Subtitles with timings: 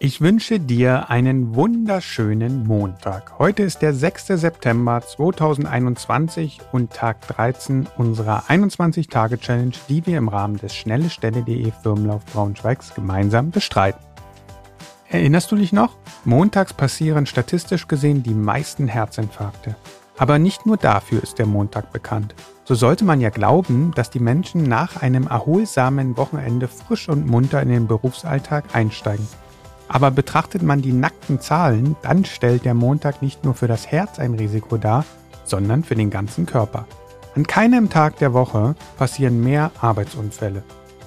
[0.00, 3.36] Ich wünsche dir einen wunderschönen Montag.
[3.40, 4.28] Heute ist der 6.
[4.28, 12.94] September 2021 und Tag 13 unserer 21-Tage-Challenge, die wir im Rahmen des schnellestelle.de Firmenlauf Braunschweigs
[12.94, 14.00] gemeinsam bestreiten.
[15.08, 15.96] Erinnerst du dich noch?
[16.24, 19.74] Montags passieren statistisch gesehen die meisten Herzinfarkte.
[20.16, 22.36] Aber nicht nur dafür ist der Montag bekannt.
[22.64, 27.60] So sollte man ja glauben, dass die Menschen nach einem erholsamen Wochenende frisch und munter
[27.60, 29.26] in den Berufsalltag einsteigen.
[29.88, 34.18] Aber betrachtet man die nackten Zahlen, dann stellt der Montag nicht nur für das Herz
[34.18, 35.04] ein Risiko dar,
[35.44, 36.86] sondern für den ganzen Körper.
[37.34, 40.62] An keinem Tag der Woche passieren mehr Arbeitsunfälle.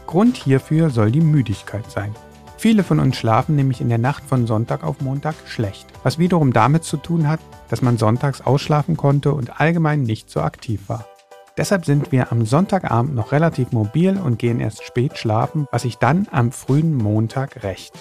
[0.08, 2.16] Grund hierfür soll die Müdigkeit sein.
[2.58, 6.54] Viele von uns schlafen nämlich in der Nacht von Sonntag auf Montag schlecht, was wiederum
[6.54, 7.40] damit zu tun hat,
[7.70, 11.06] dass man sonntags ausschlafen konnte und allgemein nicht so aktiv war.
[11.58, 15.98] Deshalb sind wir am Sonntagabend noch relativ mobil und gehen erst spät schlafen, was sich
[15.98, 17.94] dann am frühen Montag rächt.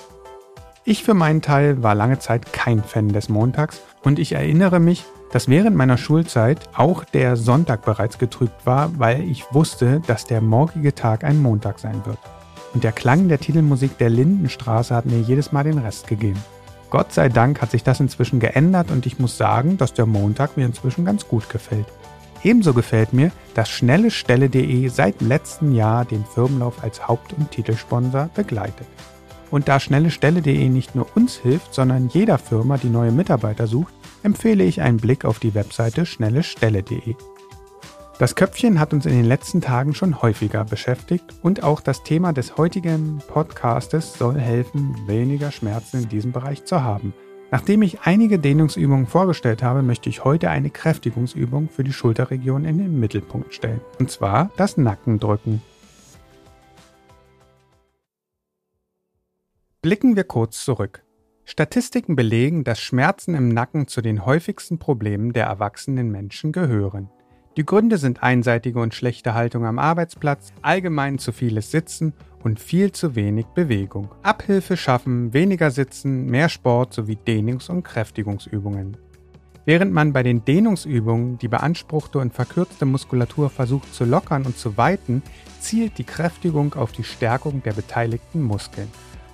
[0.84, 5.04] Ich für meinen Teil war lange Zeit kein Fan des Montags und ich erinnere mich,
[5.30, 10.40] dass während meiner Schulzeit auch der Sonntag bereits getrübt war, weil ich wusste, dass der
[10.40, 12.18] morgige Tag ein Montag sein wird.
[12.72, 16.42] Und der Klang der Titelmusik der Lindenstraße hat mir jedes Mal den Rest gegeben.
[16.88, 20.56] Gott sei Dank hat sich das inzwischen geändert und ich muss sagen, dass der Montag
[20.56, 21.86] mir inzwischen ganz gut gefällt.
[22.42, 28.86] Ebenso gefällt mir, dass schnellestelle.de seit letztem Jahr den Firmenlauf als Haupt- und Titelsponsor begleitet.
[29.50, 33.92] Und da schnellestelle.de nicht nur uns hilft, sondern jeder Firma, die neue Mitarbeiter sucht,
[34.22, 37.14] empfehle ich einen Blick auf die Webseite schnellestelle.de.
[38.18, 42.34] Das Köpfchen hat uns in den letzten Tagen schon häufiger beschäftigt und auch das Thema
[42.34, 47.14] des heutigen Podcastes soll helfen, weniger Schmerzen in diesem Bereich zu haben.
[47.50, 52.76] Nachdem ich einige Dehnungsübungen vorgestellt habe, möchte ich heute eine Kräftigungsübung für die Schulterregion in
[52.76, 53.80] den Mittelpunkt stellen.
[53.98, 55.62] Und zwar das Nackendrücken.
[59.82, 61.02] Blicken wir kurz zurück.
[61.46, 67.08] Statistiken belegen, dass Schmerzen im Nacken zu den häufigsten Problemen der erwachsenen Menschen gehören.
[67.56, 72.12] Die Gründe sind einseitige und schlechte Haltung am Arbeitsplatz, allgemein zu vieles Sitzen
[72.44, 74.10] und viel zu wenig Bewegung.
[74.22, 78.98] Abhilfe schaffen weniger Sitzen, mehr Sport sowie Dehnungs- und Kräftigungsübungen.
[79.64, 84.76] Während man bei den Dehnungsübungen die beanspruchte und verkürzte Muskulatur versucht zu lockern und zu
[84.76, 85.22] weiten,
[85.58, 88.90] zielt die Kräftigung auf die Stärkung der beteiligten Muskeln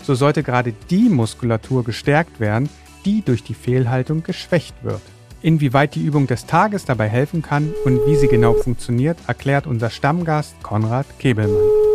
[0.06, 2.68] so sollte gerade die Muskulatur gestärkt werden,
[3.04, 5.02] die durch die Fehlhaltung geschwächt wird.
[5.42, 9.90] Inwieweit die Übung des Tages dabei helfen kann und wie sie genau funktioniert, erklärt unser
[9.90, 11.85] Stammgast Konrad Kebelmann.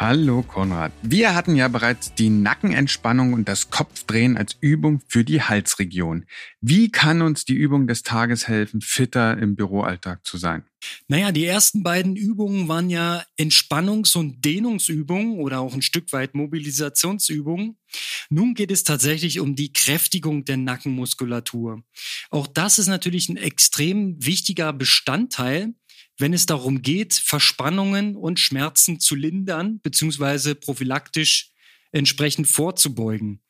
[0.00, 0.92] Hallo Konrad.
[1.02, 6.24] Wir hatten ja bereits die Nackenentspannung und das Kopfdrehen als Übung für die Halsregion.
[6.62, 10.64] Wie kann uns die Übung des Tages helfen, fitter im Büroalltag zu sein?
[11.06, 16.34] Naja, die ersten beiden Übungen waren ja Entspannungs- und Dehnungsübungen oder auch ein Stück weit
[16.34, 17.76] Mobilisationsübungen.
[18.30, 21.82] Nun geht es tatsächlich um die Kräftigung der Nackenmuskulatur.
[22.30, 25.74] Auch das ist natürlich ein extrem wichtiger Bestandteil
[26.20, 30.54] wenn es darum geht, Verspannungen und Schmerzen zu lindern bzw.
[30.54, 31.50] prophylaktisch
[31.92, 33.42] entsprechend vorzubeugen.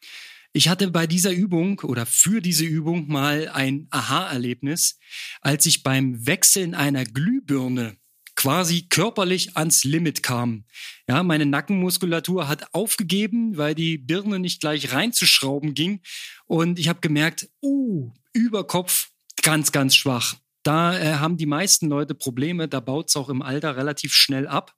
[0.53, 4.99] Ich hatte bei dieser Übung oder für diese Übung mal ein Aha-Erlebnis,
[5.41, 7.97] als ich beim Wechseln einer Glühbirne
[8.35, 10.65] quasi körperlich ans Limit kam.
[11.07, 16.01] Ja, meine Nackenmuskulatur hat aufgegeben, weil die Birne nicht gleich reinzuschrauben ging.
[16.47, 19.11] Und ich habe gemerkt, uh, Überkopf
[19.43, 20.37] ganz, ganz schwach.
[20.63, 24.47] Da äh, haben die meisten Leute Probleme, da baut es auch im Alter relativ schnell
[24.47, 24.75] ab.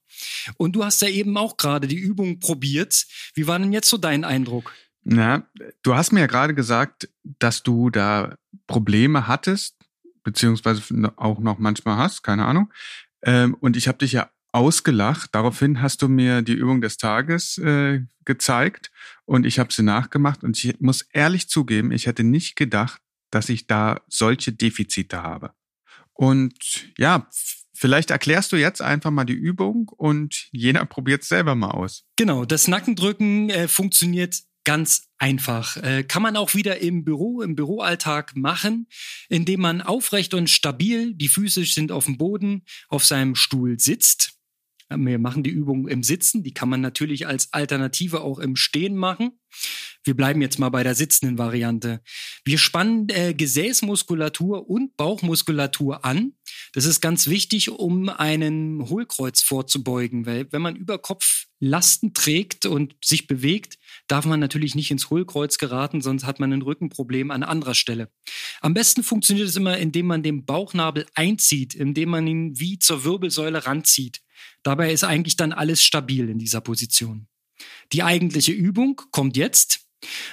[0.57, 3.07] Und du hast ja eben auch gerade die Übung probiert.
[3.35, 4.73] Wie war denn jetzt so dein Eindruck?
[5.05, 5.49] Na,
[5.83, 8.37] du hast mir ja gerade gesagt, dass du da
[8.69, 9.77] Probleme hattest,
[10.23, 12.73] beziehungsweise auch noch manchmal hast, keine Ahnung.
[13.23, 15.35] Ähm, und ich habe dich ja ausgelacht.
[15.35, 18.93] Daraufhin hast du mir die Übung des Tages äh, gezeigt
[19.25, 20.45] und ich habe sie nachgemacht.
[20.45, 23.01] Und ich muss ehrlich zugeben, ich hätte nicht gedacht,
[23.31, 25.53] dass ich da solche Defizite habe.
[26.23, 27.27] Und ja,
[27.75, 32.05] vielleicht erklärst du jetzt einfach mal die Übung und jeder probiert es selber mal aus.
[32.15, 35.79] Genau, das Nackendrücken äh, funktioniert ganz einfach.
[35.79, 38.87] Äh, kann man auch wieder im Büro, im Büroalltag machen,
[39.29, 44.35] indem man aufrecht und stabil, die Füße sind auf dem Boden, auf seinem Stuhl sitzt.
[44.97, 48.97] Wir machen die Übung im Sitzen, die kann man natürlich als Alternative auch im Stehen
[48.97, 49.33] machen.
[50.05, 52.03] Wir bleiben jetzt mal bei der sitzenden Variante.
[52.45, 56.33] Wir spannen äh, Gesäßmuskulatur und Bauchmuskulatur an.
[56.73, 62.67] Das ist ganz wichtig, um einen Hohlkreuz vorzubeugen, weil wenn man über Kopf Lasten trägt
[62.67, 63.79] und sich bewegt,
[64.09, 68.11] darf man natürlich nicht ins Hohlkreuz geraten, sonst hat man ein Rückenproblem an anderer Stelle.
[68.61, 73.05] Am besten funktioniert es immer, indem man den Bauchnabel einzieht, indem man ihn wie zur
[73.05, 74.22] Wirbelsäule ranzieht.
[74.63, 77.29] Dabei ist eigentlich dann alles stabil in dieser Position.
[77.93, 79.87] Die eigentliche Übung kommt jetzt.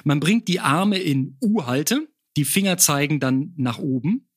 [0.04, 2.08] Man bringt die Arme in U-Halte,
[2.38, 4.30] die Finger zeigen dann nach oben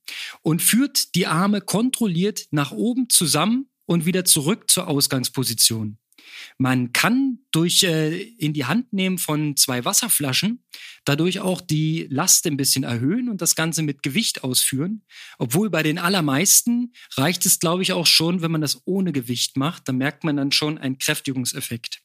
[0.42, 5.98] und führt die Arme kontrolliert nach oben zusammen und wieder zurück zur Ausgangsposition.
[6.58, 10.62] Man kann durch äh, in die Hand nehmen von zwei Wasserflaschen
[11.04, 15.04] dadurch auch die Last ein bisschen erhöhen und das Ganze mit Gewicht ausführen.
[15.38, 19.56] Obwohl bei den allermeisten reicht es, glaube ich, auch schon, wenn man das ohne Gewicht
[19.56, 19.88] macht.
[19.88, 22.00] Da merkt man dann schon einen Kräftigungseffekt.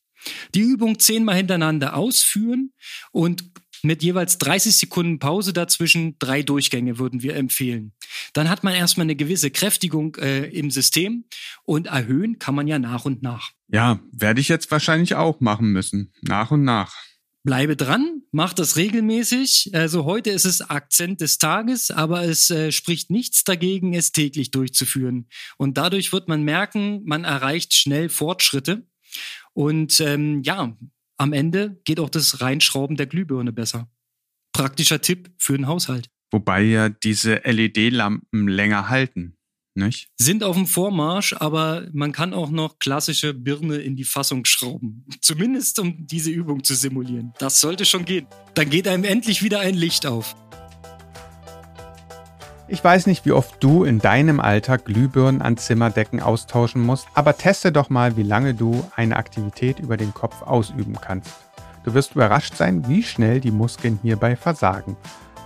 [0.55, 2.73] Die Übung zehnmal hintereinander ausführen
[3.11, 3.43] und
[3.83, 7.93] mit jeweils 30 Sekunden Pause dazwischen drei Durchgänge würden wir empfehlen.
[8.33, 11.25] Dann hat man erstmal eine gewisse Kräftigung äh, im System
[11.63, 13.51] und erhöhen kann man ja nach und nach.
[13.69, 16.13] Ja, werde ich jetzt wahrscheinlich auch machen müssen.
[16.21, 16.95] Nach und nach.
[17.43, 19.71] Bleibe dran, mach das regelmäßig.
[19.73, 24.51] Also heute ist es Akzent des Tages, aber es äh, spricht nichts dagegen, es täglich
[24.51, 25.29] durchzuführen.
[25.57, 28.85] Und dadurch wird man merken, man erreicht schnell Fortschritte.
[29.53, 30.75] Und ähm, ja,
[31.17, 33.89] am Ende geht auch das Reinschrauben der Glühbirne besser.
[34.51, 36.09] Praktischer Tipp für den Haushalt.
[36.31, 39.36] Wobei ja diese LED-Lampen länger halten,
[39.77, 40.09] nicht?
[40.17, 45.05] Sind auf dem Vormarsch, aber man kann auch noch klassische Birne in die Fassung schrauben.
[45.21, 47.33] Zumindest um diese Übung zu simulieren.
[47.39, 48.27] Das sollte schon gehen.
[48.55, 50.35] Dann geht einem endlich wieder ein Licht auf.
[52.69, 57.37] Ich weiß nicht, wie oft du in deinem Alltag Glühbirnen an Zimmerdecken austauschen musst, aber
[57.37, 61.31] teste doch mal, wie lange du eine Aktivität über den Kopf ausüben kannst.
[61.85, 64.97] Du wirst überrascht sein, wie schnell die Muskeln hierbei versagen.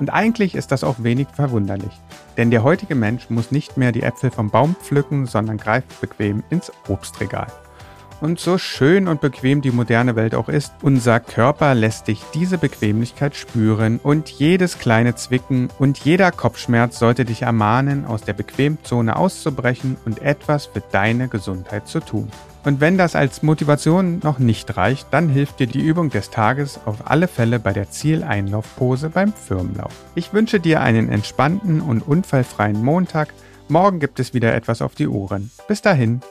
[0.01, 1.91] Und eigentlich ist das auch wenig verwunderlich,
[2.35, 6.41] denn der heutige Mensch muss nicht mehr die Äpfel vom Baum pflücken, sondern greift bequem
[6.49, 7.45] ins Obstregal.
[8.21, 12.59] Und so schön und bequem die moderne Welt auch ist, unser Körper lässt dich diese
[12.59, 19.15] Bequemlichkeit spüren und jedes kleine Zwicken und jeder Kopfschmerz sollte dich ermahnen, aus der Bequemzone
[19.15, 22.29] auszubrechen und etwas für deine Gesundheit zu tun.
[22.63, 26.79] Und wenn das als Motivation noch nicht reicht, dann hilft dir die Übung des Tages
[26.85, 29.93] auf alle Fälle bei der Zieleinlaufpose beim Firmenlauf.
[30.13, 33.29] Ich wünsche dir einen entspannten und unfallfreien Montag.
[33.67, 35.49] Morgen gibt es wieder etwas auf die Ohren.
[35.67, 36.21] Bis dahin,